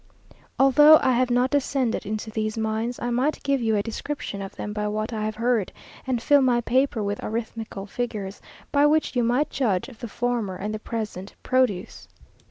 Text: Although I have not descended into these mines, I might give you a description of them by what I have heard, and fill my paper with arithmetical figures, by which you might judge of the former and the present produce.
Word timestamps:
Although 0.57 0.97
I 1.03 1.11
have 1.11 1.29
not 1.29 1.51
descended 1.51 2.07
into 2.07 2.31
these 2.31 2.57
mines, 2.57 2.99
I 2.99 3.11
might 3.11 3.43
give 3.43 3.61
you 3.61 3.75
a 3.75 3.83
description 3.83 4.41
of 4.41 4.55
them 4.55 4.73
by 4.73 4.87
what 4.87 5.13
I 5.13 5.23
have 5.25 5.35
heard, 5.35 5.71
and 6.07 6.19
fill 6.23 6.41
my 6.41 6.59
paper 6.61 7.03
with 7.03 7.23
arithmetical 7.23 7.85
figures, 7.85 8.41
by 8.71 8.87
which 8.87 9.15
you 9.15 9.23
might 9.23 9.51
judge 9.51 9.89
of 9.89 9.99
the 9.99 10.07
former 10.07 10.55
and 10.55 10.73
the 10.73 10.79
present 10.79 11.35
produce. 11.43 12.07